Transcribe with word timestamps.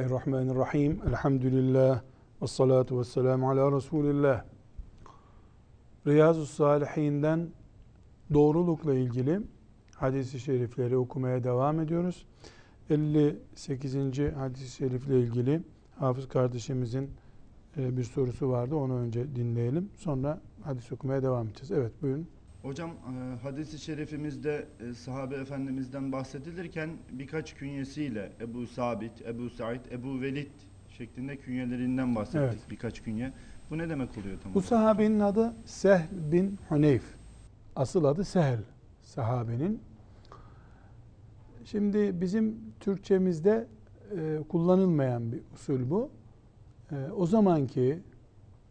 Bismillahirrahmanirrahim. 0.00 1.00
Elhamdülillah. 1.08 2.02
Ve 2.42 2.46
salatu 2.46 2.98
ve 2.98 3.04
selamu 3.04 3.50
ala 3.50 3.72
Resulillah. 3.76 4.44
Riyazu 6.06 6.46
Salihinden 6.46 7.48
doğrulukla 8.34 8.94
ilgili 8.94 9.40
hadis-i 9.94 10.40
şerifleri 10.40 10.96
okumaya 10.96 11.44
devam 11.44 11.80
ediyoruz. 11.80 12.26
58. 12.90 13.94
hadis-i 14.36 14.68
şerifle 14.76 15.20
ilgili 15.20 15.62
Hafız 15.98 16.28
kardeşimizin 16.28 17.10
e, 17.76 17.96
bir 17.96 18.04
sorusu 18.04 18.50
vardı. 18.50 18.74
Onu 18.74 18.94
önce 18.94 19.36
dinleyelim. 19.36 19.90
Sonra 19.96 20.40
hadis 20.62 20.92
okumaya 20.92 21.22
devam 21.22 21.46
edeceğiz. 21.46 21.70
Evet 21.70 21.92
buyurun. 22.02 22.26
Hocam 22.62 22.90
e, 22.90 23.36
hadis-i 23.42 23.78
şerifimizde 23.78 24.66
e, 24.80 24.94
sahabe 24.94 25.34
efendimizden 25.36 26.12
bahsedilirken 26.12 26.90
birkaç 27.12 27.54
künyesiyle 27.54 28.32
Ebu 28.40 28.66
Sabit, 28.66 29.22
Ebu 29.26 29.50
Said, 29.50 29.84
Ebu 29.92 30.20
Velid 30.20 30.50
şeklinde 30.88 31.36
künyelerinden 31.36 32.14
bahsettik 32.16 32.40
Evet. 32.40 32.70
birkaç 32.70 33.02
künye. 33.02 33.32
Bu 33.70 33.78
ne 33.78 33.88
demek 33.90 34.18
oluyor 34.18 34.40
tam 34.40 34.54
Bu 34.54 34.62
sahabenin 34.62 35.20
adı 35.20 35.54
Sehl 35.64 36.32
bin 36.32 36.58
Huneyf. 36.68 37.02
Asıl 37.76 38.04
adı 38.04 38.24
Sehl 38.24 38.58
sahabenin. 39.02 39.80
Şimdi 41.64 42.20
bizim 42.20 42.58
Türkçemizde 42.80 43.66
e, 44.16 44.38
kullanılmayan 44.48 45.32
bir 45.32 45.40
usul 45.54 45.90
bu. 45.90 46.10
E, 46.92 46.96
o 47.16 47.26
zamanki 47.26 47.98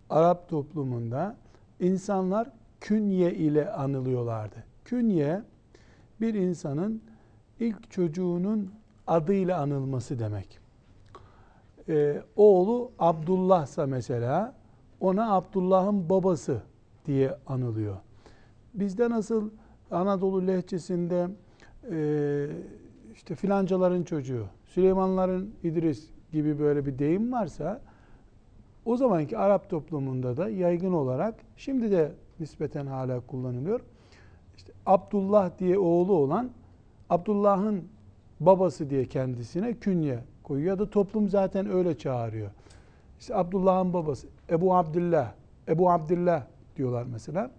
Arap 0.10 0.50
toplumunda 0.50 1.38
insanlar 1.80 2.50
künye 2.82 3.34
ile 3.34 3.72
anılıyorlardı. 3.72 4.64
Künye 4.86 5.42
bir 6.22 6.34
insanın 6.34 7.02
ilk 7.60 7.92
çocuğunun 7.92 8.72
adıyla 9.08 9.62
anılması 9.62 10.20
demek. 10.20 10.60
E, 11.90 12.22
oğlu 12.36 12.92
Abdullah'sa 13.00 13.86
mesela 13.86 14.56
ona 15.00 15.34
Abdullah'ın 15.34 16.10
babası 16.10 16.62
diye 17.06 17.38
anılıyor. 17.48 17.98
Bizde 18.74 19.10
nasıl 19.10 19.50
Anadolu 19.92 20.48
lehçesinde 20.48 21.28
e, 21.92 22.48
işte 23.14 23.36
filancaların 23.36 24.04
çocuğu, 24.04 24.46
Süleymanların 24.66 25.56
İdris 25.64 26.10
gibi 26.32 26.60
böyle 26.60 26.86
bir 26.86 27.00
deyim 27.00 27.32
varsa 27.32 27.82
o 28.86 28.98
zamanki 28.98 29.38
Arap 29.38 29.70
toplumunda 29.70 30.38
da 30.38 30.50
yaygın 30.50 30.94
olarak 30.94 31.36
şimdi 31.58 31.92
de 31.92 32.12
nispeten 32.40 32.86
hala 32.86 33.20
kullanılıyor. 33.20 33.82
İşte 34.58 34.74
Abdullah 34.86 35.60
diye 35.60 35.78
oğlu 35.78 36.14
olan 36.14 36.50
Abdullah'ın 37.10 37.84
babası 38.40 38.90
diye 38.90 39.06
kendisine 39.06 39.74
künye 39.74 40.20
koyuyor 40.44 40.70
ya 40.70 40.80
da 40.80 40.90
toplum 40.90 41.30
zaten 41.30 41.70
öyle 41.72 41.98
çağırıyor. 41.98 42.52
İşte 43.20 43.36
Abdullah'ın 43.36 43.94
babası 43.94 44.28
Ebu 44.50 44.76
Abdullah, 44.76 45.32
Ebu 45.68 45.92
Abdullah 45.92 46.44
diyorlar 46.76 47.06
mesela. 47.12 47.52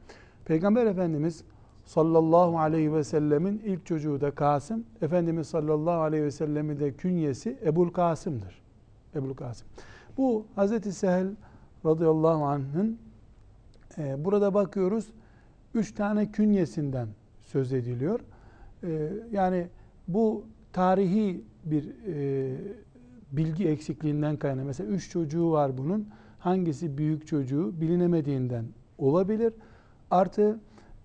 Peygamber 0.45 0.87
Efendimiz 0.87 1.45
sallallahu 1.85 2.59
aleyhi 2.59 2.93
ve 2.93 3.05
sellemin 3.05 3.63
ilk 3.65 3.87
çocuğu 3.87 4.21
da 4.21 4.31
Kasım. 4.31 4.85
Efendimiz 5.03 5.47
sallallahu 5.49 6.01
aleyhi 6.01 6.25
ve 6.25 6.31
sellemin 6.31 6.81
de 6.81 6.93
künyesi 6.93 7.59
Ebul 7.65 7.89
Kasım'dır. 7.89 8.63
Ebul 9.15 9.35
Kasım. 9.35 9.69
Bu 10.17 10.45
Hazreti 10.57 10.93
Sehl 10.93 11.27
radıyallahu 11.87 12.45
anh'ın 12.45 12.99
e, 13.99 14.25
burada 14.25 14.55
bakıyoruz 14.55 15.13
üç 15.75 15.95
tane 15.95 16.31
künyesinden 16.33 17.09
söz 17.43 17.73
ediliyor. 17.73 18.21
E, 18.85 19.13
yani 19.33 19.67
bu 20.09 20.45
tarihi 20.73 21.45
bir 21.65 21.91
e, 22.07 22.57
bilgi 23.33 23.69
eksikliğinden 23.69 24.37
kaynaklı. 24.37 24.65
Mesela 24.65 24.91
üç 24.91 25.11
çocuğu 25.11 25.51
var 25.51 25.79
bunun. 25.79 26.09
Hangisi 26.39 26.99
büyük 26.99 27.27
çocuğu 27.27 27.81
bilinemediğinden 27.81 28.65
olabilir. 28.99 29.53
Artı 30.11 30.61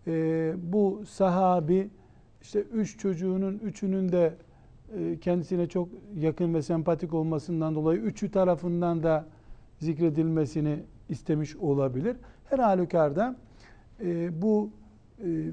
e, 0.07 0.53
bu 0.57 1.03
sahabi 1.07 1.89
işte 2.41 2.59
üç 2.59 2.99
çocuğunun 2.99 3.59
üçünün 3.59 4.11
de 4.11 4.33
e, 4.97 5.19
kendisine 5.19 5.67
çok 5.67 5.89
yakın 6.15 6.53
ve 6.53 6.61
sempatik 6.61 7.13
olmasından 7.13 7.75
dolayı 7.75 7.99
üçü 7.99 8.31
tarafından 8.31 9.03
da 9.03 9.25
zikredilmesini 9.79 10.79
istemiş 11.09 11.55
olabilir. 11.55 12.17
Her 12.49 12.59
halükarda 12.59 13.35
e, 14.03 14.41
bu 14.41 14.69
e, 15.19 15.51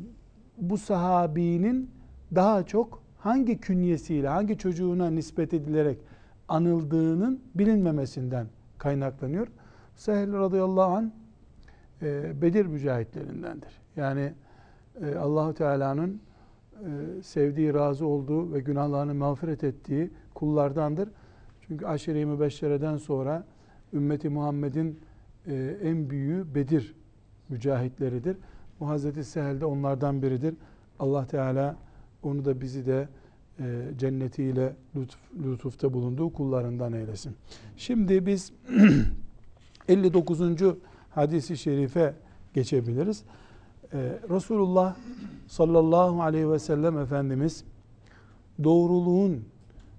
bu 0.59 0.79
sahabinin 0.79 1.91
daha 2.35 2.67
çok 2.67 3.03
hangi 3.19 3.59
künyesiyle, 3.59 4.29
hangi 4.29 4.59
çocuğuna 4.59 5.11
nispet 5.11 5.55
edilerek 5.55 5.99
anıldığının 6.49 7.41
bilinmemesinden 7.55 8.47
kaynaklanıyor. 8.79 9.49
Sehl 9.97 10.33
radıyallahu 10.33 10.95
anh 10.95 11.11
e, 12.03 12.43
Bedir 12.43 12.67
mücahitlerindendir. 12.67 13.81
Yani 13.97 14.33
e, 15.01 15.15
Allahu 15.15 15.55
Teala'nın 15.55 16.21
e, 16.73 17.23
sevdiği, 17.23 17.75
razı 17.75 18.07
olduğu 18.07 18.53
ve 18.53 18.61
günahlarını 18.61 19.15
mağfiret 19.15 19.65
ettiği 19.65 20.11
kullardandır. 20.35 21.09
Çünkü 21.61 21.87
aşire-i 21.87 22.27
mübeşşereden 22.27 22.97
sonra 22.97 23.45
ümmeti 23.93 24.29
Muhammed'in 24.29 25.01
e, 25.47 25.77
en 25.83 26.11
büyüğü 26.11 26.55
Bedir 26.55 26.95
mücahitleridir. 27.49 28.37
Bu 28.81 28.89
Hazreti 28.89 29.25
Sehl 29.25 29.61
de 29.61 29.67
onlardan 29.67 30.23
biridir. 30.23 30.55
Allah 30.99 31.27
Teala 31.27 31.77
onu 32.23 32.45
da 32.45 32.61
bizi 32.61 32.87
de 32.87 33.09
e, 33.59 33.65
cennetiyle 33.99 34.77
lütuf, 34.97 35.21
lütufta 35.45 35.93
bulunduğu 35.93 36.33
kullarından 36.33 36.93
eylesin. 36.93 37.37
Şimdi 37.77 38.27
biz 38.27 38.53
59. 39.89 40.41
hadisi 41.11 41.57
şerife 41.57 42.15
geçebiliriz. 42.55 43.25
Ee, 43.95 44.19
Resulullah 44.31 44.97
sallallahu 45.49 46.23
aleyhi 46.23 46.51
ve 46.51 46.59
sellem 46.59 46.99
Efendimiz 46.99 47.65
doğruluğun 48.65 49.45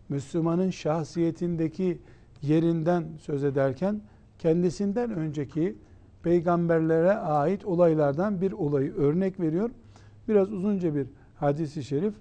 Müslümanın 0.09 0.69
şahsiyetindeki 0.69 1.97
yerinden 2.41 3.05
söz 3.19 3.43
ederken 3.43 4.01
kendisinden 4.43 5.11
önceki 5.11 5.75
peygamberlere 6.23 7.11
ait 7.11 7.65
olaylardan 7.65 8.41
bir 8.41 8.51
olayı 8.51 8.93
örnek 8.95 9.39
veriyor. 9.39 9.69
Biraz 10.27 10.51
uzunca 10.51 10.95
bir 10.95 11.07
hadisi 11.35 11.83
şerif. 11.83 12.13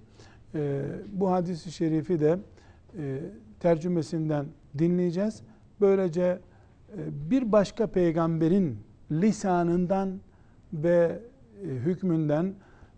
Ee, 0.55 0.83
bu 1.13 1.31
hadisi 1.31 1.73
şerifi 1.73 2.21
de 2.21 2.39
e, 2.99 3.19
tercümesinden 3.61 4.47
dinleyeceğiz. 4.79 5.43
Böylece 5.81 6.23
e, 6.23 6.41
bir 7.31 7.53
başka 7.53 7.87
peygamberin 7.87 8.79
lisanından 9.11 10.21
ve 10.73 11.21
e, 11.63 11.67
hükmünden 11.67 12.55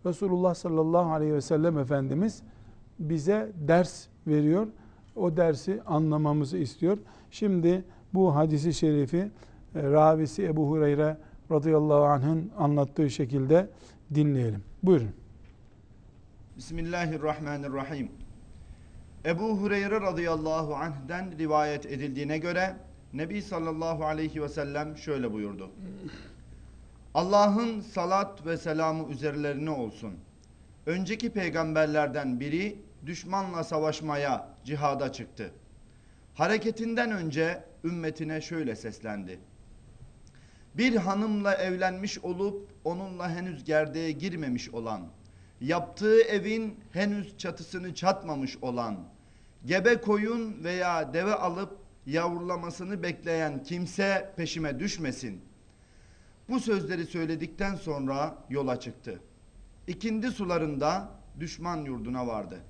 Resulullah 0.07 0.55
sallallahu 0.55 1.13
aleyhi 1.13 1.35
ve 1.35 1.41
sellem 1.41 1.79
Efendimiz 1.79 2.43
bize 2.99 3.53
ders 3.69 4.07
veriyor. 4.27 4.67
O 5.17 5.37
dersi 5.37 5.81
anlamamızı 5.87 6.59
istiyor. 6.59 6.99
Şimdi 7.31 7.85
bu 8.15 8.35
hadisi 8.35 8.75
şerifi 8.75 9.17
e, 9.75 9.83
ravisi 9.83 10.45
Ebu 10.45 10.69
Hureyre 10.71 11.17
radıyallahu 11.51 12.05
anh'ın 12.05 12.51
anlattığı 12.59 13.11
şekilde 13.11 13.69
dinleyelim. 14.15 14.63
Buyurun. 14.83 15.11
Bismillahirrahmanirrahim. 16.57 18.11
Ebu 19.25 19.59
Hureyre 19.61 20.01
radıyallahu 20.01 20.75
anh'den 20.75 21.39
rivayet 21.39 21.87
edildiğine 21.87 22.39
göre 22.39 22.77
Nebi 23.13 23.43
sallallahu 23.43 24.05
aleyhi 24.05 24.43
ve 24.43 24.49
sellem 24.49 24.97
şöyle 24.97 25.33
buyurdu. 25.33 25.71
Allah'ın 27.15 27.81
salat 27.81 28.47
ve 28.47 28.57
selamı 28.57 29.09
üzerlerine 29.09 29.71
olsun. 29.71 30.15
Önceki 30.87 31.31
peygamberlerden 31.31 32.41
biri 32.41 32.79
düşmanla 33.07 33.65
savaşmaya, 33.65 34.49
cihada 34.65 35.13
çıktı. 35.13 35.51
Hareketinden 36.35 37.11
önce 37.11 37.65
ümmetine 37.85 38.41
şöyle 38.41 38.77
seslendi. 38.77 39.41
Bir 40.75 40.97
hanımla 40.97 41.55
evlenmiş 41.55 42.19
olup 42.19 42.69
onunla 42.85 43.31
henüz 43.31 43.65
gerdeğe 43.65 44.13
girmemiş 44.13 44.71
olan, 44.71 45.01
yaptığı 45.61 46.21
evin 46.21 46.81
henüz 46.93 47.39
çatısını 47.39 47.95
çatmamış 47.95 48.57
olan, 48.63 48.97
gebe 49.67 50.01
koyun 50.01 50.65
veya 50.65 51.15
deve 51.15 51.35
alıp 51.35 51.79
yavrulamasını 52.07 53.03
bekleyen 53.03 53.63
kimse 53.63 54.33
peşime 54.37 54.79
düşmesin. 54.79 55.41
Bu 56.49 56.61
sözleri 56.61 57.07
söyledikten 57.07 57.75
sonra 57.75 58.39
yola 58.51 58.81
çıktı. 58.81 59.21
İkindi 59.87 60.31
sularında 60.31 61.09
düşman 61.41 61.85
yurduna 61.85 62.27
vardı. 62.27 62.61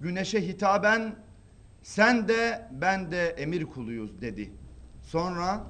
Güneşe 0.00 0.48
hitaben 0.48 1.14
sen 1.82 2.28
de 2.28 2.68
ben 2.70 3.10
de 3.10 3.28
emir 3.28 3.64
kuluyuz 3.64 4.20
dedi. 4.20 4.50
Sonra 5.02 5.66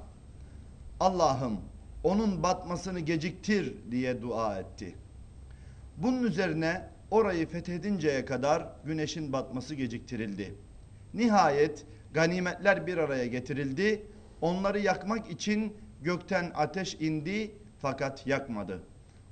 Allah'ım 0.99 1.59
onun 2.03 2.43
batmasını 2.43 2.99
geciktir 2.99 3.73
diye 3.91 4.21
dua 4.21 4.59
etti. 4.59 4.95
Bunun 5.97 6.23
üzerine 6.23 6.89
orayı 7.11 7.47
fethedinceye 7.47 8.25
kadar 8.25 8.67
güneşin 8.85 9.33
batması 9.33 9.75
geciktirildi. 9.75 10.55
Nihayet 11.13 11.85
Ganimetler 12.13 12.87
bir 12.87 12.97
araya 12.97 13.25
getirildi. 13.25 14.01
Onları 14.41 14.79
yakmak 14.79 15.31
için 15.31 15.77
gökten 16.01 16.51
ateş 16.55 16.95
indi 16.95 17.51
fakat 17.81 18.27
yakmadı. 18.27 18.83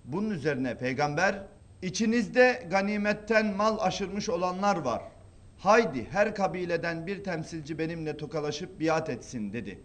Bunun 0.06 0.30
üzerine 0.30 0.78
peygamber 0.78 1.44
içinizde 1.82 2.68
ganimetten 2.72 3.56
mal 3.56 3.78
aşırmış 3.80 4.30
olanlar 4.30 4.76
var. 4.78 5.02
Haydi 5.58 6.08
her 6.12 6.36
kabileden 6.36 7.08
bir 7.08 7.24
temsilci 7.24 7.80
benimle 7.80 8.18
tokalaşıp 8.18 8.80
biat 8.80 9.10
etsin 9.10 9.54
dedi. 9.54 9.80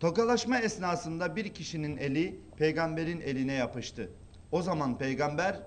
Tokalaşma 0.00 0.58
esnasında 0.58 1.36
bir 1.36 1.54
kişinin 1.54 1.96
eli 1.96 2.40
peygamberin 2.56 3.20
eline 3.20 3.52
yapıştı. 3.52 4.10
O 4.52 4.62
zaman 4.62 4.98
peygamber 4.98 5.62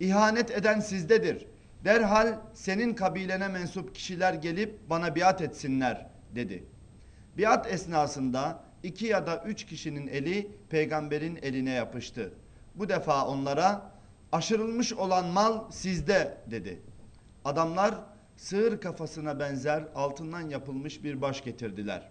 ihanet 0.00 0.50
eden 0.50 0.80
sizdedir. 0.80 1.46
Derhal 1.84 2.38
senin 2.54 2.94
kabilene 2.94 3.48
mensup 3.48 3.94
kişiler 3.94 4.34
gelip 4.34 4.90
bana 4.90 5.16
biat 5.16 5.40
etsinler 5.40 6.06
dedi. 6.34 6.64
Biat 7.38 7.72
esnasında 7.72 8.64
iki 8.82 9.06
ya 9.06 9.26
da 9.26 9.44
üç 9.46 9.66
kişinin 9.66 10.06
eli 10.06 10.50
peygamberin 10.70 11.38
eline 11.42 11.70
yapıştı. 11.70 12.32
Bu 12.74 12.88
defa 12.88 13.26
onlara 13.26 13.92
aşırılmış 14.32 14.92
olan 14.92 15.26
mal 15.26 15.70
sizde 15.70 16.38
dedi. 16.50 16.80
Adamlar 17.44 17.94
sığır 18.40 18.80
kafasına 18.80 19.38
benzer 19.38 19.84
altından 19.94 20.40
yapılmış 20.40 21.04
bir 21.04 21.20
baş 21.20 21.44
getirdiler. 21.44 22.10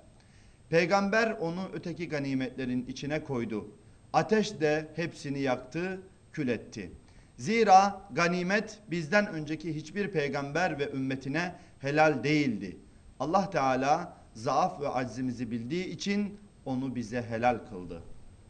Peygamber 0.70 1.32
onu 1.32 1.60
öteki 1.74 2.10
ganimetlerin 2.10 2.86
içine 2.88 3.24
koydu. 3.24 3.68
Ateş 4.14 4.60
de 4.62 4.88
hepsini 4.96 5.40
yaktı, 5.40 6.02
kül 6.34 6.48
etti. 6.48 6.92
Zira 7.38 8.02
ganimet 8.12 8.80
bizden 8.92 9.28
önceki 9.28 9.76
hiçbir 9.76 10.12
peygamber 10.12 10.80
ve 10.80 10.92
ümmetine 10.92 11.56
helal 11.80 12.24
değildi. 12.24 12.78
Allah 13.20 13.50
Teala 13.50 14.18
zaaf 14.34 14.82
ve 14.82 14.90
aczimizi 14.90 15.52
bildiği 15.52 15.86
için 15.86 16.38
onu 16.66 16.96
bize 16.96 17.22
helal 17.22 17.60
kıldı. 17.70 18.02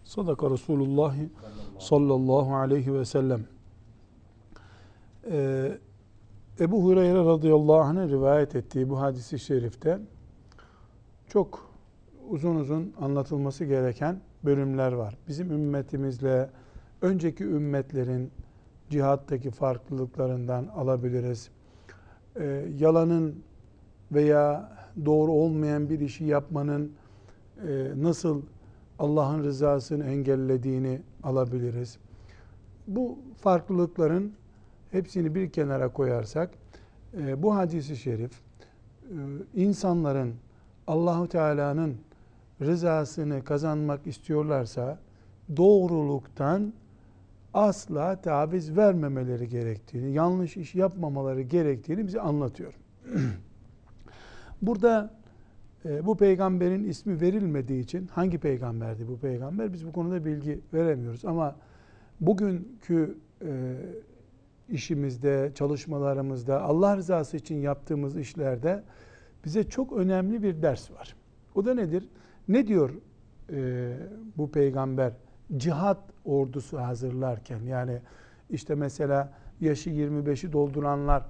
Sadaka 0.04 0.50
Resulullah 0.50 1.16
sallallahu 1.80 2.56
aleyhi 2.56 2.94
ve 2.94 3.06
sellem. 3.06 3.46
Ee, 5.32 5.78
Ebu 6.60 6.84
Hureyre 6.84 7.26
radıyallahu 7.26 7.80
anh'ın 7.80 8.10
rivayet 8.10 8.56
ettiği 8.56 8.90
bu 8.90 9.02
hadisi 9.02 9.40
şerifte 9.40 10.00
çok 11.28 11.70
uzun 12.30 12.56
uzun 12.56 12.94
anlatılması 13.02 13.66
gereken 13.66 14.22
bölümler 14.44 14.92
var. 14.92 15.18
Bizim 15.28 15.52
ümmetimizle 15.52 16.50
önceki 17.02 17.44
ümmetlerin 17.44 18.32
cihattaki 18.90 19.52
farklılıklarından 19.52 20.68
alabiliriz. 20.68 21.50
Ee, 22.40 22.66
yalanın 22.80 23.44
veya 24.12 24.72
doğru 25.06 25.32
olmayan 25.32 25.90
bir 25.90 26.00
işi 26.00 26.24
yapmanın 26.24 26.92
e, 27.68 27.92
nasıl 27.96 28.42
Allah'ın 29.00 29.44
rızasını 29.44 30.06
engellediğini 30.06 31.02
alabiliriz. 31.24 31.98
Bu 32.88 33.20
farklılıkların 33.38 34.34
hepsini 34.92 35.36
bir 35.36 35.50
kenara 35.50 35.94
koyarsak 35.94 36.50
e, 37.18 37.44
bu 37.44 37.56
hadisi 37.56 37.98
şerif 37.98 38.32
e, 38.32 39.16
insanların 39.54 40.36
Allahu 40.88 41.28
Teala'nın 41.28 41.98
rızasını 42.62 43.44
kazanmak 43.44 44.08
istiyorlarsa 44.08 45.00
doğruluktan 45.58 46.74
asla 47.54 48.22
taviz 48.22 48.78
vermemeleri 48.78 49.50
gerektiğini, 49.50 50.12
yanlış 50.12 50.58
iş 50.58 50.76
yapmamaları 50.76 51.42
gerektiğini 51.42 52.08
bize 52.08 52.22
anlatıyor. 52.22 52.74
Burada 54.62 55.14
e, 55.86 56.06
bu 56.06 56.18
peygamberin 56.18 56.84
ismi 56.84 57.22
verilmediği 57.22 57.84
için 57.84 58.08
hangi 58.08 58.38
peygamberdi 58.38 59.08
bu 59.08 59.18
peygamber 59.20 59.74
biz 59.74 59.88
bu 59.88 59.92
konuda 59.92 60.26
bilgi 60.26 60.60
veremiyoruz 60.74 61.26
ama 61.26 61.56
bugünkü 62.22 63.18
e, 63.42 63.76
işimizde, 64.70 65.52
çalışmalarımızda, 65.56 66.62
Allah 66.62 66.98
rızası 66.98 67.38
için 67.38 67.56
yaptığımız 67.56 68.18
işlerde 68.18 68.84
bize 69.46 69.70
çok 69.70 69.94
önemli 69.94 70.44
bir 70.44 70.62
ders 70.62 70.92
var. 70.92 71.16
O 71.56 71.66
da 71.66 71.74
nedir? 71.74 72.10
Ne 72.48 72.68
diyor 72.68 72.90
e, 73.52 73.94
bu 74.38 74.52
peygamber 74.52 75.14
cihat 75.58 76.00
ordusu 76.26 76.78
hazırlarken? 76.78 77.60
Yani 77.60 78.02
işte 78.50 78.76
mesela 78.76 79.34
yaşı 79.62 79.90
25'i 79.90 80.54
dolduranlar 80.54 81.24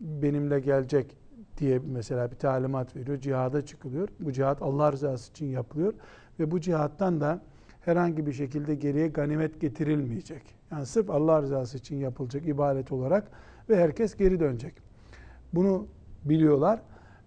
benimle 0.00 0.60
gelecek 0.60 1.16
diye 1.58 1.80
mesela 1.86 2.30
bir 2.30 2.36
talimat 2.36 2.96
veriyor. 2.96 3.20
Cihada 3.20 3.66
çıkılıyor. 3.66 4.08
Bu 4.20 4.32
cihat 4.32 4.62
Allah 4.62 4.92
rızası 4.92 5.30
için 5.30 5.46
yapılıyor. 5.46 5.94
Ve 6.40 6.50
bu 6.50 6.60
cihattan 6.60 7.20
da 7.20 7.42
herhangi 7.84 8.26
bir 8.26 8.32
şekilde 8.32 8.74
geriye 8.74 9.08
ganimet 9.08 9.60
getirilmeyecek. 9.60 10.42
Yani 10.70 10.86
sırf 10.86 11.10
Allah 11.10 11.42
rızası 11.42 11.78
için 11.78 11.96
yapılacak 11.96 12.46
ibadet 12.46 12.92
olarak 12.92 13.30
ve 13.68 13.76
herkes 13.76 14.16
geri 14.16 14.40
dönecek. 14.40 14.74
Bunu 15.52 15.86
biliyorlar 16.24 16.80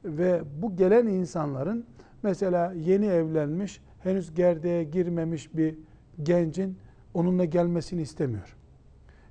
ve 0.05 0.41
bu 0.61 0.75
gelen 0.75 1.07
insanların 1.07 1.85
mesela 2.23 2.73
yeni 2.73 3.05
evlenmiş, 3.05 3.81
henüz 3.99 4.33
gerdeğe 4.33 4.83
girmemiş 4.83 5.55
bir 5.55 5.75
gencin 6.23 6.77
onunla 7.13 7.45
gelmesini 7.45 8.01
istemiyor. 8.01 8.55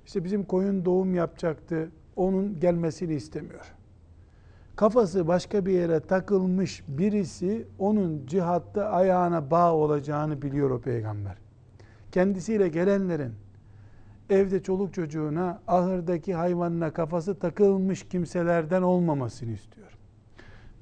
İşte 0.05 0.23
bizim 0.23 0.43
koyun 0.43 0.85
doğum 0.85 1.15
yapacaktı, 1.15 1.91
onun 2.15 2.59
gelmesini 2.59 3.13
istemiyor. 3.13 3.74
Kafası 4.75 5.27
başka 5.27 5.65
bir 5.65 5.71
yere 5.71 5.99
takılmış 5.99 6.83
birisi 6.87 7.67
onun 7.79 8.25
cihatta 8.27 8.85
ayağına 8.85 9.51
bağ 9.51 9.73
olacağını 9.73 10.41
biliyor 10.41 10.69
o 10.69 10.81
peygamber. 10.81 11.35
Kendisiyle 12.11 12.67
gelenlerin 12.67 13.33
evde 14.29 14.63
çoluk 14.63 14.93
çocuğuna, 14.93 15.61
ahırdaki 15.67 16.33
hayvanına 16.33 16.93
kafası 16.93 17.39
takılmış 17.39 18.07
kimselerden 18.07 18.81
olmamasını 18.81 19.51
istiyor. 19.51 19.97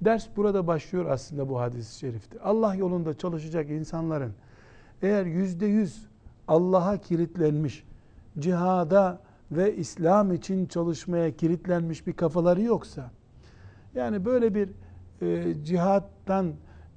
Ders 0.01 0.27
burada 0.35 0.67
başlıyor 0.67 1.05
aslında 1.05 1.49
bu 1.49 1.59
hadis-i 1.59 1.99
şerifte. 1.99 2.39
Allah 2.39 2.75
yolunda 2.75 3.13
çalışacak 3.13 3.69
insanların 3.69 4.33
eğer 5.01 5.25
yüzde 5.25 5.65
yüz 5.65 6.07
Allah'a 6.47 6.97
kilitlenmiş, 6.97 7.83
cihada 8.39 9.21
ve 9.51 9.75
İslam 9.75 10.33
için 10.33 10.65
çalışmaya 10.65 11.35
kilitlenmiş 11.35 12.07
bir 12.07 12.13
kafaları 12.13 12.61
yoksa, 12.61 13.11
yani 13.95 14.25
böyle 14.25 14.55
bir 14.55 14.69
e, 15.21 15.55
cihattan 15.63 16.53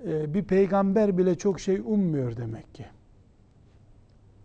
e, 0.06 0.34
bir 0.34 0.44
peygamber 0.44 1.18
bile 1.18 1.34
çok 1.34 1.60
şey 1.60 1.76
ummuyor 1.76 2.36
demek 2.36 2.74
ki. 2.74 2.86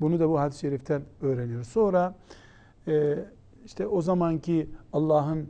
Bunu 0.01 0.19
da 0.19 0.29
bu 0.29 0.39
hadis-i 0.39 0.59
şeriften 0.59 1.01
öğreniyoruz. 1.21 1.67
Sonra 1.67 2.15
e, 2.87 3.15
işte 3.65 3.87
o 3.87 4.01
zamanki 4.01 4.69
Allah'ın 4.93 5.49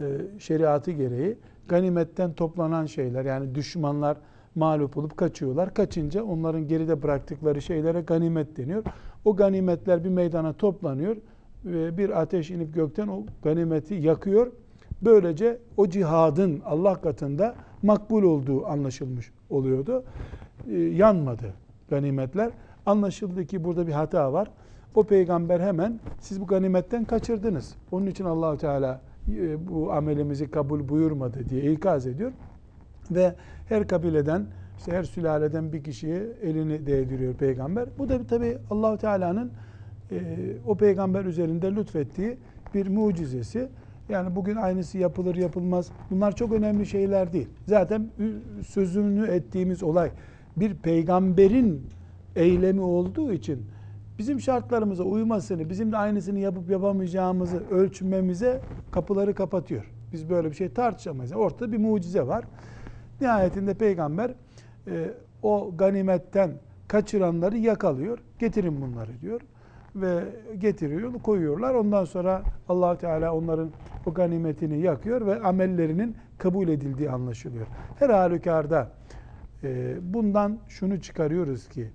e, 0.00 0.04
şeriatı 0.38 0.90
gereği 0.90 1.38
ganimetten 1.68 2.32
toplanan 2.32 2.86
şeyler 2.86 3.24
yani 3.24 3.54
düşmanlar 3.54 4.16
mağlup 4.54 4.96
olup 4.96 5.16
kaçıyorlar. 5.16 5.74
Kaçınca 5.74 6.24
onların 6.24 6.68
geride 6.68 7.02
bıraktıkları 7.02 7.62
şeylere 7.62 8.00
ganimet 8.00 8.56
deniyor. 8.56 8.84
O 9.24 9.36
ganimetler 9.36 10.04
bir 10.04 10.08
meydana 10.08 10.52
toplanıyor 10.52 11.16
ve 11.64 11.98
bir 11.98 12.20
ateş 12.20 12.50
inip 12.50 12.74
gökten 12.74 13.08
o 13.08 13.22
ganimeti 13.42 13.94
yakıyor. 13.94 14.52
Böylece 15.02 15.58
o 15.76 15.88
cihadın 15.88 16.62
Allah 16.64 17.00
katında 17.00 17.54
makbul 17.82 18.22
olduğu 18.22 18.66
anlaşılmış 18.66 19.32
oluyordu. 19.50 20.04
Ee, 20.70 20.72
yanmadı 20.74 21.54
ganimetler. 21.90 22.50
Anlaşıldı 22.86 23.46
ki 23.46 23.64
burada 23.64 23.86
bir 23.86 23.92
hata 23.92 24.32
var. 24.32 24.50
O 24.94 25.02
peygamber 25.02 25.60
hemen 25.60 26.00
siz 26.20 26.40
bu 26.40 26.46
ganimetten 26.46 27.04
kaçırdınız. 27.04 27.74
Onun 27.92 28.06
için 28.06 28.24
allah 28.24 28.56
Teala 28.56 29.00
e, 29.28 29.68
bu 29.68 29.92
amelimizi 29.92 30.50
kabul 30.50 30.88
buyurmadı 30.88 31.48
diye 31.48 31.72
ikaz 31.72 32.06
ediyor. 32.06 32.32
Ve 33.10 33.34
her 33.68 33.88
kabileden, 33.88 34.46
işte 34.78 34.92
her 34.92 35.02
sülaleden 35.02 35.72
bir 35.72 35.84
kişiye 35.84 36.22
elini 36.42 36.86
değdiriyor 36.86 37.34
peygamber. 37.34 37.88
Bu 37.98 38.08
da 38.08 38.26
tabi 38.26 38.58
allah 38.70 38.96
Teala'nın 38.96 39.50
e, 40.10 40.18
o 40.66 40.76
peygamber 40.76 41.24
üzerinde 41.24 41.74
lütfettiği 41.74 42.36
bir 42.74 42.86
mucizesi. 42.86 43.68
Yani 44.08 44.36
bugün 44.36 44.56
aynısı 44.56 44.98
yapılır 44.98 45.34
yapılmaz. 45.34 45.90
Bunlar 46.10 46.36
çok 46.36 46.52
önemli 46.52 46.86
şeyler 46.86 47.32
değil. 47.32 47.48
Zaten 47.66 48.08
sözünü 48.66 49.26
ettiğimiz 49.26 49.82
olay 49.82 50.10
bir 50.56 50.74
peygamberin 50.74 51.86
eylemi 52.36 52.80
olduğu 52.80 53.32
için 53.32 53.66
bizim 54.18 54.40
şartlarımıza 54.40 55.04
uymasını, 55.04 55.70
bizim 55.70 55.92
de 55.92 55.96
aynısını 55.96 56.38
yapıp 56.38 56.70
yapamayacağımızı 56.70 57.62
ölçmemize 57.70 58.60
kapıları 58.90 59.34
kapatıyor. 59.34 59.92
Biz 60.12 60.30
böyle 60.30 60.50
bir 60.50 60.56
şey 60.56 60.68
tartışamayız. 60.68 61.32
Ortada 61.32 61.72
bir 61.72 61.78
mucize 61.78 62.26
var. 62.26 62.44
Nihayetinde 63.20 63.74
peygamber 63.74 64.30
e, 64.86 65.10
o 65.42 65.72
ganimetten 65.78 66.50
kaçıranları 66.88 67.56
yakalıyor. 67.56 68.18
Getirin 68.38 68.80
bunları 68.82 69.20
diyor. 69.20 69.40
Ve 69.96 70.24
getiriyor, 70.58 71.12
koyuyorlar. 71.12 71.74
Ondan 71.74 72.04
sonra 72.04 72.42
allah 72.68 72.98
Teala 72.98 73.34
onların 73.34 73.70
o 74.06 74.14
ganimetini 74.14 74.78
yakıyor 74.80 75.26
ve 75.26 75.40
amellerinin 75.40 76.16
kabul 76.38 76.68
edildiği 76.68 77.10
anlaşılıyor. 77.10 77.66
Her 77.98 78.10
halükarda 78.10 78.90
e, 79.62 79.96
bundan 80.00 80.58
şunu 80.68 81.00
çıkarıyoruz 81.00 81.68
ki 81.68 81.90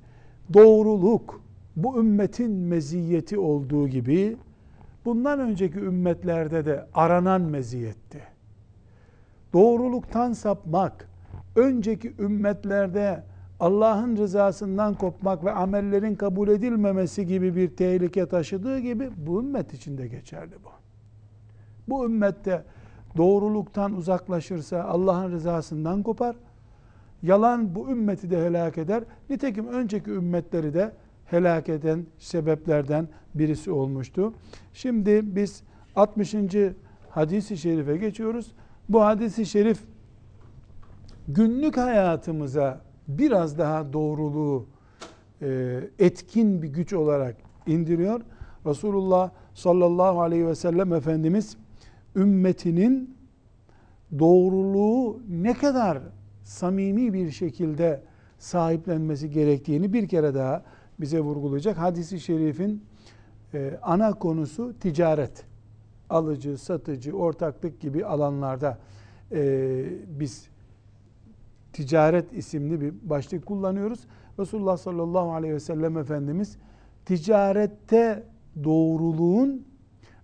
doğruluk 0.54 1.42
bu 1.76 2.00
ümmetin 2.00 2.52
meziyeti 2.52 3.40
olduğu 3.40 3.88
gibi 3.88 4.38
bundan 5.06 5.40
önceki 5.40 5.80
ümmetlerde 5.80 6.66
de 6.66 6.86
aranan 6.94 7.42
meziyetti. 7.42 8.20
Doğruluktan 9.54 10.34
sapmak 10.34 11.10
önceki 11.56 12.14
ümmetlerde 12.20 13.24
Allah'ın 13.62 14.18
rızasından 14.18 14.94
kopmak 14.94 15.46
ve 15.46 15.52
amellerin 15.52 16.16
kabul 16.16 16.48
edilmemesi 16.48 17.28
gibi 17.28 17.56
bir 17.56 17.76
tehlike 17.76 18.26
taşıdığı 18.26 18.80
gibi 18.80 19.10
bu 19.18 19.40
ümmet 19.40 19.74
için 19.74 19.98
de 19.98 20.08
geçerli 20.08 20.56
bu. 20.64 20.70
Bu 21.88 22.06
ümmette 22.06 22.64
doğruluktan 23.18 23.94
uzaklaşırsa 23.94 24.84
Allah'ın 24.84 25.32
rızasından 25.32 26.04
kopar. 26.04 26.36
Yalan 27.24 27.76
bu 27.76 27.90
ümmeti 27.90 28.32
de 28.32 28.46
helak 28.46 28.78
eder. 28.78 29.04
Nitekim 29.30 29.68
önceki 29.68 30.12
ümmetleri 30.12 30.74
de 30.74 30.92
helak 31.26 31.70
eden 31.70 32.06
sebeplerden 32.18 33.08
birisi 33.36 33.72
olmuştu. 33.72 34.34
Şimdi 34.74 35.36
biz 35.36 35.64
60. 35.96 36.36
hadisi 37.10 37.58
şerife 37.58 37.98
geçiyoruz. 37.98 38.52
Bu 38.90 39.02
hadisi 39.02 39.46
şerif 39.46 39.80
günlük 41.28 41.78
hayatımıza 41.78 42.91
biraz 43.08 43.58
daha 43.58 43.94
doğruluğu 43.94 44.66
e, 45.42 45.80
etkin 46.00 46.62
bir 46.62 46.68
güç 46.68 46.94
olarak 46.94 47.36
indiriyor. 47.68 48.22
Resulullah 48.66 49.32
sallallahu 49.54 50.22
aleyhi 50.22 50.48
ve 50.48 50.56
sellem 50.56 50.94
Efendimiz 50.94 51.58
ümmetinin 52.16 53.18
doğruluğu 54.20 55.22
ne 55.30 55.54
kadar 55.54 56.00
samimi 56.44 57.14
bir 57.14 57.32
şekilde 57.32 58.04
sahiplenmesi 58.40 59.32
gerektiğini 59.32 59.94
bir 59.94 60.08
kere 60.08 60.34
daha 60.34 60.64
bize 61.00 61.20
vurgulayacak. 61.20 61.78
Hadisi 61.78 62.20
şerifin 62.20 62.84
e, 63.54 63.80
ana 63.82 64.14
konusu 64.14 64.74
ticaret. 64.80 65.44
Alıcı, 66.10 66.58
satıcı, 66.58 67.14
ortaklık 67.14 67.80
gibi 67.80 68.06
alanlarda 68.06 68.78
e, 69.32 69.84
biz 70.08 70.50
ticaret 71.74 72.34
isimli 72.34 72.82
bir 72.82 72.94
başlık 73.04 73.46
kullanıyoruz. 73.46 74.00
Resulullah 74.40 74.78
sallallahu 74.78 75.34
aleyhi 75.34 75.54
ve 75.54 75.60
sellem 75.60 75.98
Efendimiz 75.98 76.58
ticarette 77.06 78.24
doğruluğun 78.64 79.66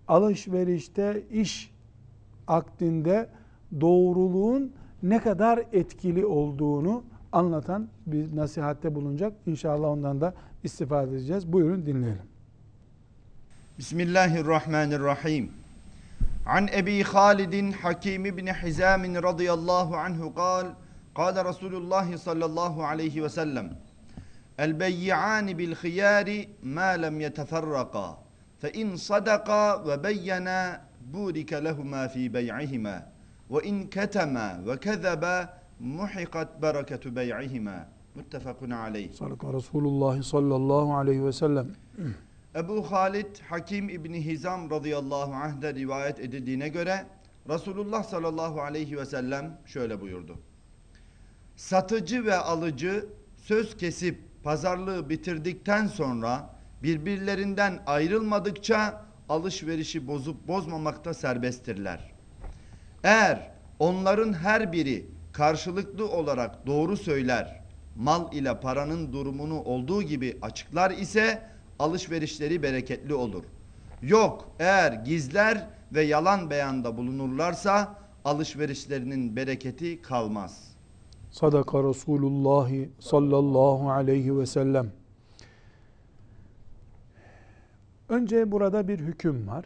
alışverişte 0.08 1.24
iş 1.32 1.74
akdinde 2.48 3.30
doğruluğun 3.82 4.74
ne 5.04 5.20
kadar 5.20 5.64
etkili 5.74 6.26
olduğunu 6.26 7.04
anlatan 7.32 7.88
bir 8.06 8.36
nasihatte 8.36 8.96
bulunacak. 8.96 9.34
İnşallah 9.46 9.88
ondan 9.88 10.22
da 10.22 10.34
istifade 10.64 11.12
edeceğiz. 11.12 11.54
Buyurun 11.54 11.86
dinleyelim. 11.86 12.24
Bismillahirrahmanirrahim. 13.78 15.52
An 16.46 16.68
Ebi 16.68 17.04
Halidin 17.04 17.72
Hakim 17.72 18.26
ibn 18.26 18.48
Hizam 18.48 19.04
radıyallahu 19.04 19.96
anhu 19.96 20.34
kal 20.34 20.66
Kale 21.18 21.44
Resulullah 21.46 22.18
sallallahu 22.18 22.84
aleyhi 22.84 23.24
ve 23.24 23.30
sellem 23.30 23.70
El 24.58 24.80
beyyi'ani 24.80 25.58
bil 25.58 25.76
khiyari 25.76 26.50
ma 26.64 26.82
lem 26.82 27.20
yeteferraka 27.20 28.18
fe 28.60 28.72
in 28.72 28.96
sadaka 28.96 29.88
ve 29.88 30.04
beyyena 30.04 30.82
burike 31.14 31.64
lehuma 31.64 32.08
fi 32.08 32.34
bey'ihima 32.34 33.04
ve 33.52 33.64
in 33.64 33.88
ketema 33.88 34.58
ve 34.68 34.80
kezebe 34.80 35.50
muhikat 35.80 36.62
bereketu 36.62 37.16
bey'ihima 37.16 37.86
muttefakun 38.16 38.70
aleyh. 38.70 39.14
Sadaka 39.14 39.54
Resulullah 39.54 40.24
sallallahu 40.24 40.96
aleyhi 40.96 41.26
ve 41.26 41.34
sellem. 41.34 41.68
Ebu 42.56 42.92
Halid 42.92 43.40
Hakim 43.50 43.90
İbni 43.90 44.26
Hizam 44.26 44.70
radıyallahu 44.70 45.34
anh'de 45.34 45.74
rivayet 45.74 46.20
edildiğine 46.20 46.70
göre 46.70 47.06
Resulullah 47.50 48.04
sallallahu 48.04 48.62
aleyhi 48.62 48.98
ve 48.98 49.06
sellem 49.06 49.58
şöyle 49.66 50.02
buyurdu. 50.02 50.38
Satıcı 51.58 52.26
ve 52.26 52.36
alıcı 52.36 53.06
söz 53.38 53.78
kesip 53.78 54.44
pazarlığı 54.44 55.10
bitirdikten 55.10 55.88
sonra 55.88 56.50
birbirlerinden 56.84 57.80
ayrılmadıkça 57.86 59.02
alışverişi 59.30 60.08
bozup 60.08 60.48
bozmamakta 60.48 61.14
serbesttirler. 61.14 62.12
Eğer 63.04 63.52
onların 63.80 64.34
her 64.34 64.72
biri 64.72 65.06
karşılıklı 65.34 66.10
olarak 66.12 66.68
doğru 66.68 66.98
söyler, 66.98 67.62
mal 67.96 68.34
ile 68.34 68.60
paranın 68.60 69.14
durumunu 69.14 69.62
olduğu 69.62 70.04
gibi 70.04 70.38
açıklar 70.42 70.92
ise 70.92 71.44
alışverişleri 71.80 72.64
bereketli 72.64 73.14
olur. 73.14 73.44
Yok 74.02 74.52
eğer 74.60 74.94
gizler 74.94 75.68
ve 75.92 76.02
yalan 76.02 76.50
beyanda 76.50 76.98
bulunurlarsa 76.98 77.96
alışverişlerinin 78.26 79.36
bereketi 79.36 80.02
kalmaz. 80.02 80.77
Sadaka 81.32 81.84
Resulullah 81.84 82.72
sallallahu 83.00 83.92
aleyhi 83.92 84.38
ve 84.38 84.46
sellem. 84.46 84.92
Önce 88.10 88.52
burada 88.52 88.88
bir 88.88 89.00
hüküm 89.00 89.48
var. 89.48 89.66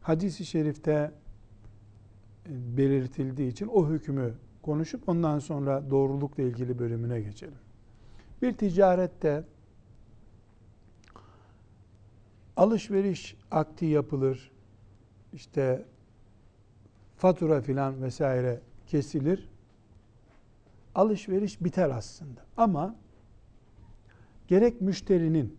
Hadis-i 0.00 0.46
şerifte 0.46 1.12
e, 2.46 2.76
belirtildiği 2.76 3.50
için 3.50 3.66
o 3.66 3.88
hükmü 3.88 4.34
konuşup 4.62 5.08
ondan 5.08 5.38
sonra 5.38 5.90
doğrulukla 5.90 6.42
ilgili 6.42 6.78
bölümüne 6.78 7.20
geçelim. 7.20 7.58
Bir 8.42 8.52
ticarette 8.52 9.44
alışveriş 12.56 13.36
akti 13.50 13.86
yapılır. 13.86 14.50
İşte 15.32 15.84
fatura 17.16 17.60
filan 17.60 18.02
vesaire 18.02 18.60
kesilir. 18.86 19.48
Alışveriş 20.94 21.64
biter 21.64 21.90
aslında. 21.90 22.40
Ama 22.56 22.96
gerek 24.48 24.80
müşterinin 24.80 25.58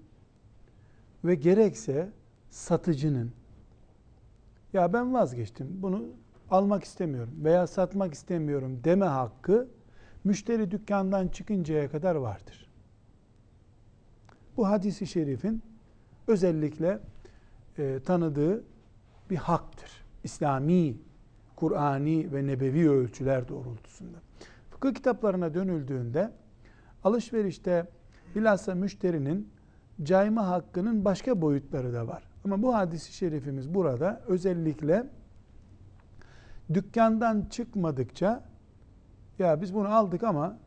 ve 1.26 1.36
gerekse 1.36 2.10
satıcının 2.50 3.32
ya 4.74 4.94
ben 4.94 5.14
vazgeçtim 5.14 5.68
bunu 5.72 6.06
almak 6.52 6.84
istemiyorum 6.84 7.34
veya 7.44 7.68
satmak 7.68 8.14
istemiyorum 8.14 8.80
deme 8.84 9.06
hakkı 9.06 9.68
müşteri 10.24 10.72
dükkandan 10.72 11.28
çıkıncaya 11.28 11.90
kadar 11.90 12.16
vardır. 12.16 12.72
Bu 14.58 14.68
hadisi 14.68 15.08
şerifin 15.08 15.62
özellikle 16.28 17.00
e, 17.78 18.00
tanıdığı 18.06 18.64
bir 19.30 19.36
haktır. 19.36 19.92
İslami, 20.24 20.98
Kur'ani 21.56 22.34
ve 22.34 22.48
nebevi 22.48 22.90
ölçüler 22.90 23.48
doğrultusunda. 23.48 24.18
Fıkıh 24.82 24.94
kitaplarına 24.96 25.54
dönüldüğünde 25.54 26.32
alışverişte 27.04 27.88
bilhassa 28.36 28.76
müşterinin 28.76 29.50
cayma 30.04 30.48
hakkının 30.48 31.06
başka 31.06 31.42
boyutları 31.42 31.94
da 31.94 32.08
var. 32.08 32.24
Ama 32.46 32.62
bu 32.62 32.76
hadisi 32.76 33.14
şerifimiz 33.14 33.74
burada 33.74 34.22
özellikle 34.28 35.08
dükkandan 36.74 37.46
çıkmadıkça 37.50 38.44
ya 39.40 39.62
biz 39.62 39.74
bunu 39.74 39.88
aldık 39.88 40.24
ama 40.24 40.58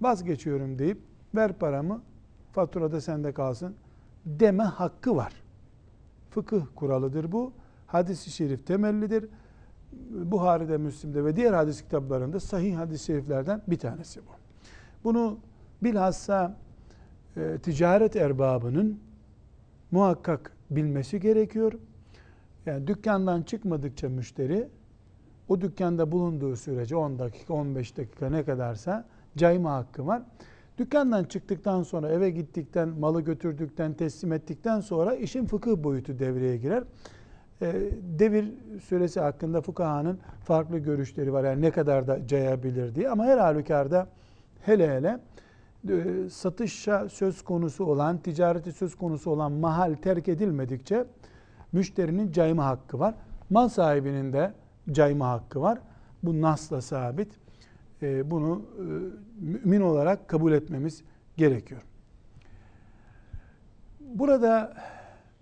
vazgeçiyorum 0.00 0.78
deyip 0.78 0.98
ver 1.34 1.52
paramı 1.52 2.02
faturada 2.52 3.00
sende 3.00 3.32
kalsın 3.32 3.74
deme 4.26 4.64
hakkı 4.64 5.16
var. 5.16 5.32
Fıkıh 6.30 6.62
kuralıdır 6.74 7.32
bu. 7.32 7.52
Hadis-i 7.86 8.30
şerif 8.30 8.66
temellidir. 8.66 9.28
Buhari'de, 10.10 10.76
Müslim'de 10.78 11.24
ve 11.24 11.36
diğer 11.36 11.52
hadis 11.52 11.82
kitaplarında 11.82 12.40
sahih 12.40 12.76
hadis-i 12.76 13.04
şeriflerden 13.04 13.62
bir 13.68 13.78
tanesi 13.78 14.20
bu. 14.20 14.30
Bunu 15.04 15.38
bilhassa 15.82 16.56
e, 17.36 17.58
ticaret 17.62 18.16
erbabının 18.16 19.00
muhakkak 19.90 20.52
bilmesi 20.70 21.20
gerekiyor. 21.20 21.72
Yani 22.66 22.86
dükkandan 22.86 23.42
çıkmadıkça 23.42 24.08
müşteri 24.08 24.68
o 25.48 25.60
dükkanda 25.60 26.12
bulunduğu 26.12 26.56
sürece 26.56 26.96
10 26.96 27.18
dakika, 27.18 27.54
15 27.54 27.96
dakika 27.96 28.30
ne 28.30 28.44
kadarsa 28.44 29.04
cayma 29.36 29.74
hakkı 29.74 30.06
var. 30.06 30.22
Dükkandan 30.78 31.24
çıktıktan 31.24 31.82
sonra 31.82 32.08
eve 32.08 32.30
gittikten, 32.30 32.88
malı 32.88 33.20
götürdükten, 33.20 33.94
teslim 33.94 34.32
ettikten 34.32 34.80
sonra 34.80 35.14
işin 35.14 35.46
fıkıh 35.46 35.76
boyutu 35.76 36.18
devreye 36.18 36.56
girer. 36.56 36.84
Ee, 37.62 37.90
devir 38.18 38.44
süresi 38.88 39.20
hakkında 39.20 39.60
fukahanın 39.60 40.18
farklı 40.44 40.78
görüşleri 40.78 41.32
var. 41.32 41.44
Yani 41.44 41.62
ne 41.62 41.70
kadar 41.70 42.06
da 42.06 42.26
cayabilir 42.26 42.94
diye. 42.94 43.10
Ama 43.10 43.24
her 43.24 43.38
halükarda 43.38 44.08
hele 44.60 44.96
hele 44.96 45.20
e, 45.88 46.30
satışa 46.30 47.08
söz 47.08 47.42
konusu 47.42 47.84
olan, 47.84 48.18
ticareti 48.18 48.72
söz 48.72 48.94
konusu 48.94 49.30
olan 49.30 49.52
mahal 49.52 49.94
terk 49.94 50.28
edilmedikçe 50.28 51.04
müşterinin 51.72 52.32
cayma 52.32 52.64
hakkı 52.64 52.98
var. 52.98 53.14
Mal 53.50 53.68
sahibinin 53.68 54.32
de 54.32 54.52
cayma 54.92 55.28
hakkı 55.28 55.60
var. 55.60 55.78
Bu 56.22 56.40
nasla 56.40 56.80
sabit. 56.80 57.32
E, 58.02 58.30
bunu 58.30 58.62
e, 58.78 58.84
mümin 59.40 59.80
olarak 59.80 60.28
kabul 60.28 60.52
etmemiz 60.52 61.02
gerekiyor. 61.36 61.82
Burada 64.00 64.74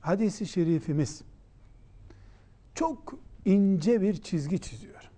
hadisi 0.01 0.47
şerifimiz 0.47 1.23
çok 2.81 3.15
ince 3.45 4.01
bir 4.01 4.15
çizgi 4.23 4.61
çiziyor. 4.61 5.11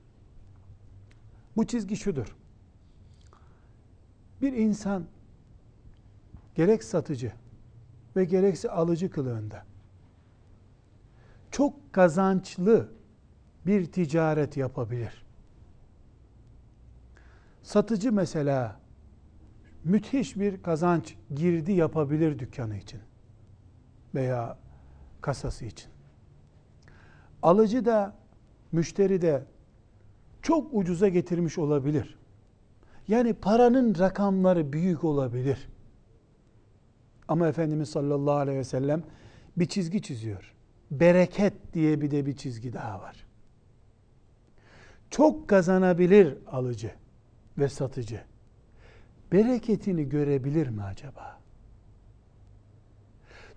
Bu 1.56 1.66
çizgi 1.66 1.96
şudur. 1.96 2.36
Bir 4.40 4.52
insan 4.52 5.06
gerek 6.54 6.84
satıcı 6.84 7.32
ve 8.16 8.24
gerekse 8.24 8.70
alıcı 8.70 9.10
kılığında 9.10 9.64
çok 11.50 11.92
kazançlı 11.92 12.92
bir 13.66 13.92
ticaret 13.92 14.56
yapabilir. 14.56 15.24
Satıcı 17.62 18.12
mesela 18.12 18.80
müthiş 19.84 20.36
bir 20.36 20.62
kazanç 20.62 21.16
girdi 21.34 21.72
yapabilir 21.72 22.38
dükkanı 22.38 22.76
için 22.76 23.00
veya 24.14 24.58
kasası 25.20 25.64
için. 25.64 25.91
Alıcı 27.42 27.84
da 27.84 28.14
müşteri 28.72 29.22
de 29.22 29.44
çok 30.42 30.74
ucuza 30.74 31.08
getirmiş 31.08 31.58
olabilir. 31.58 32.18
Yani 33.08 33.34
paranın 33.34 33.98
rakamları 33.98 34.72
büyük 34.72 35.04
olabilir. 35.04 35.68
Ama 37.28 37.48
Efendimiz 37.48 37.88
sallallahu 37.88 38.34
aleyhi 38.34 38.58
ve 38.58 38.64
sellem 38.64 39.02
bir 39.56 39.66
çizgi 39.66 40.02
çiziyor. 40.02 40.54
Bereket 40.90 41.74
diye 41.74 42.00
bir 42.00 42.10
de 42.10 42.26
bir 42.26 42.36
çizgi 42.36 42.72
daha 42.72 43.00
var. 43.00 43.26
Çok 45.10 45.48
kazanabilir 45.48 46.38
alıcı 46.46 46.90
ve 47.58 47.68
satıcı. 47.68 48.20
Bereketini 49.32 50.08
görebilir 50.08 50.68
mi 50.68 50.82
acaba? 50.82 51.40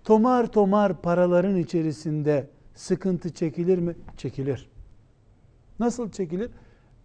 Tomar 0.04 0.52
tomar 0.52 1.02
paraların 1.02 1.56
içerisinde 1.56 2.50
sıkıntı 2.76 3.34
çekilir 3.34 3.78
mi? 3.78 3.94
Çekilir. 4.16 4.68
Nasıl 5.78 6.10
çekilir? 6.10 6.50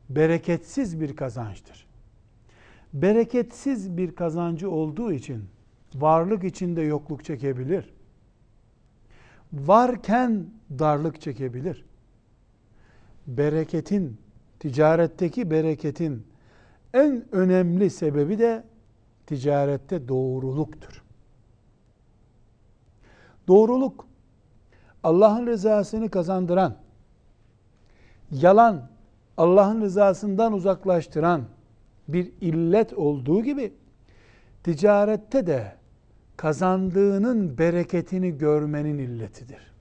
Bereketsiz 0.09 1.01
bir 1.01 1.15
kazançtır. 1.15 1.87
Bereketsiz 2.93 3.97
bir 3.97 4.15
kazancı 4.15 4.71
olduğu 4.71 5.13
için 5.13 5.43
varlık 5.95 6.43
içinde 6.43 6.81
yokluk 6.81 7.25
çekebilir. 7.25 7.93
Varken 9.53 10.45
darlık 10.79 11.21
çekebilir. 11.21 11.85
Bereketin, 13.27 14.17
ticaretteki 14.59 15.51
bereketin 15.51 16.27
en 16.93 17.25
önemli 17.31 17.89
sebebi 17.89 18.39
de 18.39 18.63
ticarette 19.27 20.07
doğruluktur. 20.07 21.03
Doğruluk 23.47 24.10
Allah'ın 25.03 25.47
rızasını 25.47 26.09
kazandıran, 26.09 26.75
yalan 28.31 28.89
Allah'ın 29.37 29.81
rızasından 29.81 30.53
uzaklaştıran 30.53 31.43
bir 32.07 32.31
illet 32.41 32.93
olduğu 32.93 33.43
gibi 33.43 33.73
ticarette 34.63 35.47
de 35.47 35.75
kazandığının 36.37 37.57
bereketini 37.57 38.37
görmenin 38.37 38.97
illetidir. 38.97 39.71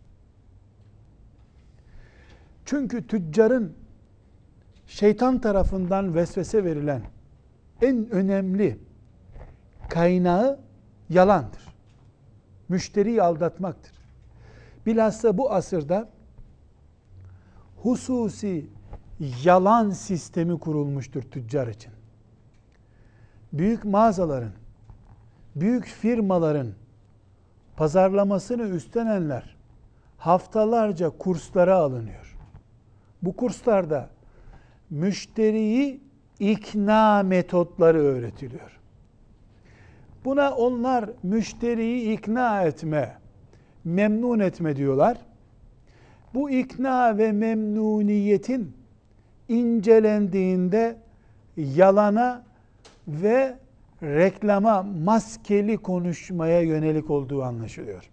Çünkü 2.65 3.07
tüccarın 3.07 3.73
şeytan 4.87 5.39
tarafından 5.39 6.15
vesvese 6.15 6.65
verilen 6.65 7.03
en 7.83 8.11
önemli 8.11 8.79
kaynağı 9.89 10.59
yalandır. 11.09 11.63
Müşteriyi 12.69 13.23
aldatmaktır. 13.23 14.00
Bilhassa 14.87 15.39
bu 15.39 15.53
asırda 15.53 16.09
hususi 17.83 18.67
yalan 19.45 19.91
sistemi 19.91 20.59
kurulmuştur 20.59 21.23
tüccar 21.23 21.69
için. 21.69 21.93
Büyük 23.53 23.85
mağazaların, 23.85 24.53
büyük 25.57 25.85
firmaların 25.85 26.73
pazarlamasını 27.77 28.63
üstlenenler 28.63 29.57
haftalarca 30.19 31.11
kurslara 31.11 31.77
alınıyor. 31.77 32.37
Bu 33.23 33.37
kurslarda 33.37 34.11
müşteriyi 34.91 36.01
ikna 36.41 37.23
metotları 37.23 37.99
öğretiliyor. 37.99 38.81
Buna 40.25 40.55
onlar 40.55 41.11
müşteriyi 41.23 42.19
ikna 42.19 42.63
etme, 42.63 43.20
memnun 43.85 44.39
etme 44.39 44.77
diyorlar. 44.77 45.19
Bu 46.35 46.51
ikna 46.51 47.19
ve 47.19 47.33
memnuniyetin 47.33 48.73
incelendiğinde 49.49 50.97
yalana 51.57 52.45
ve 53.09 53.59
reklama, 54.03 54.83
maskeli 54.83 55.77
konuşmaya 55.77 56.61
yönelik 56.61 57.11
olduğu 57.11 57.43
anlaşılıyor. 57.43 58.11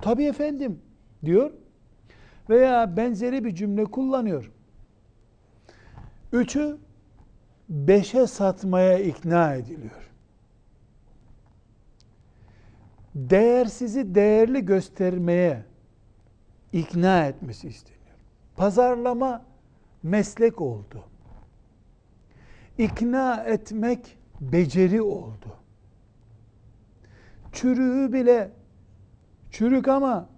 Tabi 0.00 0.24
efendim 0.24 0.78
diyor 1.24 1.50
veya 2.50 2.96
benzeri 2.96 3.44
bir 3.44 3.54
cümle 3.54 3.84
kullanıyor. 3.84 4.52
Üçü 6.32 6.76
beşe 7.68 8.26
satmaya 8.26 8.98
ikna 8.98 9.54
ediliyor. 9.54 10.05
Değersizi 13.16 14.14
değerli 14.14 14.64
göstermeye 14.64 15.64
ikna 16.72 17.26
etmesi 17.26 17.68
isteniyor. 17.68 18.16
Pazarlama 18.56 19.44
meslek 20.02 20.60
oldu. 20.60 21.04
İkna 22.78 23.36
etmek 23.36 24.18
beceri 24.40 25.02
oldu. 25.02 25.56
Çürüğü 27.52 28.12
bile 28.12 28.50
çürük 29.50 29.88
ama 29.88 30.28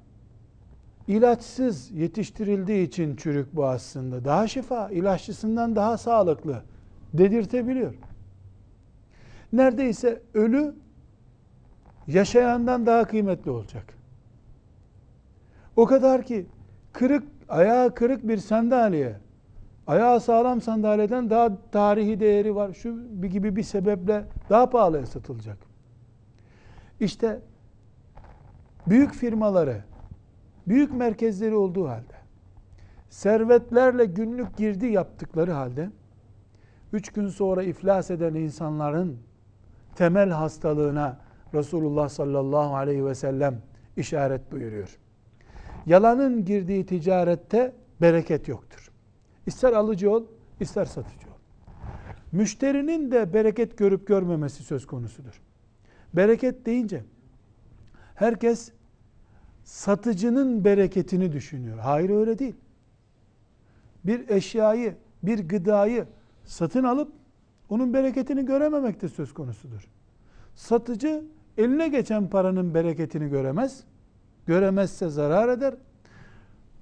ilaçsız 1.08 1.90
yetiştirildiği 1.90 2.86
için 2.86 3.16
çürük 3.16 3.56
bu 3.56 3.66
aslında. 3.66 4.24
Daha 4.24 4.48
şifa, 4.48 4.90
ilaççısından 4.90 5.76
daha 5.76 5.98
sağlıklı 5.98 6.62
dedirtebiliyor. 7.12 7.94
Neredeyse 9.52 10.22
ölü 10.34 10.74
yaşayandan 12.08 12.86
daha 12.86 13.04
kıymetli 13.04 13.50
olacak. 13.50 13.94
O 15.76 15.86
kadar 15.86 16.22
ki 16.22 16.46
kırık, 16.92 17.24
ayağı 17.48 17.94
kırık 17.94 18.28
bir 18.28 18.36
sandalye, 18.36 19.16
ayağı 19.86 20.20
sağlam 20.20 20.60
sandalyeden 20.60 21.30
daha 21.30 21.70
tarihi 21.72 22.20
değeri 22.20 22.54
var. 22.54 22.72
Şu 22.72 22.98
gibi 23.28 23.56
bir 23.56 23.62
sebeple 23.62 24.24
daha 24.50 24.70
pahalıya 24.70 25.06
satılacak. 25.06 25.58
İşte 27.00 27.40
büyük 28.86 29.14
firmaları, 29.14 29.84
büyük 30.68 30.94
merkezleri 30.94 31.54
olduğu 31.54 31.88
halde, 31.88 32.14
servetlerle 33.10 34.04
günlük 34.04 34.56
girdi 34.56 34.86
yaptıkları 34.86 35.52
halde, 35.52 35.90
üç 36.92 37.12
gün 37.12 37.28
sonra 37.28 37.62
iflas 37.62 38.10
eden 38.10 38.34
insanların 38.34 39.18
temel 39.96 40.30
hastalığına 40.30 41.27
Resulullah 41.54 42.08
sallallahu 42.08 42.76
aleyhi 42.76 43.06
ve 43.06 43.14
sellem 43.14 43.62
işaret 43.96 44.52
buyuruyor. 44.52 44.98
Yalanın 45.86 46.44
girdiği 46.44 46.86
ticarette 46.86 47.74
bereket 48.00 48.48
yoktur. 48.48 48.90
İster 49.46 49.72
alıcı 49.72 50.10
ol, 50.10 50.24
ister 50.60 50.84
satıcı 50.84 51.28
ol. 51.28 51.38
Müşterinin 52.32 53.10
de 53.10 53.34
bereket 53.34 53.78
görüp 53.78 54.06
görmemesi 54.06 54.62
söz 54.62 54.86
konusudur. 54.86 55.40
Bereket 56.14 56.66
deyince 56.66 57.04
herkes 58.14 58.72
satıcının 59.64 60.64
bereketini 60.64 61.32
düşünüyor. 61.32 61.78
Hayır 61.78 62.10
öyle 62.10 62.38
değil. 62.38 62.54
Bir 64.04 64.28
eşyayı, 64.28 64.96
bir 65.22 65.48
gıdayı 65.48 66.06
satın 66.44 66.84
alıp 66.84 67.12
onun 67.68 67.94
bereketini 67.94 68.46
görememek 68.46 69.02
de 69.02 69.08
söz 69.08 69.34
konusudur. 69.34 69.88
Satıcı 70.54 71.24
eline 71.58 71.88
geçen 71.88 72.28
paranın 72.28 72.74
bereketini 72.74 73.28
göremez. 73.28 73.84
Göremezse 74.46 75.08
zarar 75.08 75.48
eder. 75.48 75.74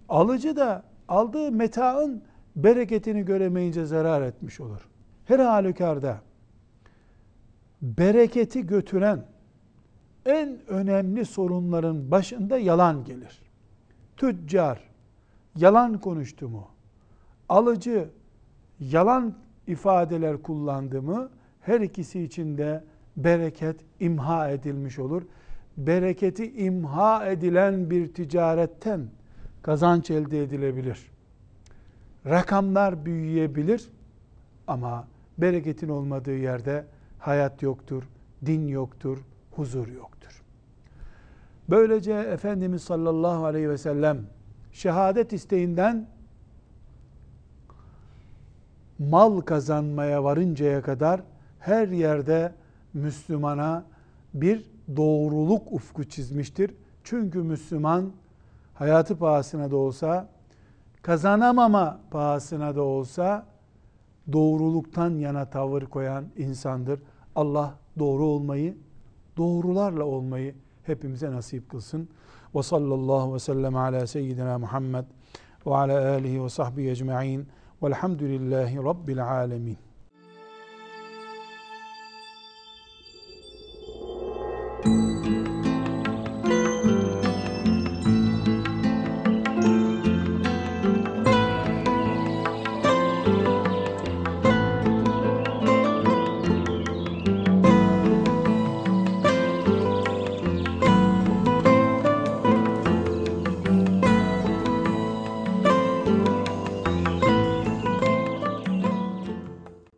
Alıcı 0.08 0.56
da 0.56 0.82
aldığı 1.08 1.52
metaın 1.52 2.22
bereketini 2.56 3.24
göremeyince 3.24 3.84
zarar 3.84 4.22
etmiş 4.22 4.60
olur. 4.60 4.88
Her 5.24 5.38
halükarda 5.38 6.20
bereketi 7.82 8.66
götüren 8.66 9.24
en 10.26 10.58
önemli 10.68 11.24
sorunların 11.24 12.10
başında 12.10 12.58
yalan 12.58 13.04
gelir. 13.04 13.42
Tüccar 14.16 14.80
yalan 15.56 16.00
konuştu 16.00 16.48
mu? 16.48 16.68
Alıcı 17.48 18.08
yalan 18.80 19.34
ifadeler 19.66 20.42
kullandı 20.42 21.02
mı? 21.02 21.30
Her 21.60 21.80
ikisi 21.80 22.22
için 22.22 22.58
de 22.58 22.84
bereket 23.16 23.76
imha 24.00 24.48
edilmiş 24.50 24.98
olur. 24.98 25.22
Bereketi 25.76 26.52
imha 26.52 27.26
edilen 27.26 27.90
bir 27.90 28.14
ticaretten 28.14 29.00
kazanç 29.62 30.10
elde 30.10 30.42
edilebilir. 30.42 31.10
Rakamlar 32.26 33.04
büyüyebilir 33.04 33.88
ama 34.66 35.08
bereketin 35.38 35.88
olmadığı 35.88 36.36
yerde 36.36 36.84
hayat 37.18 37.62
yoktur, 37.62 38.02
din 38.46 38.68
yoktur, 38.68 39.18
huzur 39.50 39.88
yoktur. 39.88 40.42
Böylece 41.70 42.12
Efendimiz 42.12 42.82
sallallahu 42.82 43.44
aleyhi 43.44 43.70
ve 43.70 43.78
sellem 43.78 44.18
şehadet 44.72 45.32
isteğinden 45.32 46.06
mal 48.98 49.40
kazanmaya 49.40 50.24
varıncaya 50.24 50.82
kadar 50.82 51.20
her 51.58 51.88
yerde 51.88 52.52
Müslümana 52.96 53.84
bir 54.34 54.64
doğruluk 54.96 55.72
ufku 55.72 56.04
çizmiştir. 56.04 56.74
Çünkü 57.04 57.42
Müslüman 57.42 58.12
hayatı 58.74 59.18
pahasına 59.18 59.70
da 59.70 59.76
olsa, 59.76 60.28
kazanamama 61.02 62.00
pahasına 62.10 62.76
da 62.76 62.82
olsa 62.82 63.46
doğruluktan 64.32 65.10
yana 65.10 65.50
tavır 65.50 65.82
koyan 65.82 66.24
insandır. 66.36 67.00
Allah 67.34 67.74
doğru 67.98 68.24
olmayı, 68.24 68.76
doğrularla 69.36 70.04
olmayı 70.04 70.54
hepimize 70.82 71.30
nasip 71.30 71.70
kılsın. 71.70 72.08
Ve 72.54 72.62
sallallahu 72.62 73.34
ve 73.34 73.38
sellem 73.38 73.76
ala 73.76 74.06
seyyidina 74.06 74.58
Muhammed 74.58 75.04
ve 75.66 75.74
ala 75.74 76.10
alihi 76.10 76.44
ve 76.44 76.48
sahbihi 76.48 76.90
ecma'in 76.90 77.48
velhamdülillahi 77.82 78.76
rabbil 78.76 79.28
alemin. 79.28 79.85